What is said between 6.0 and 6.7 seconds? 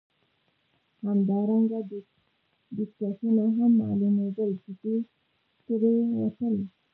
وتل.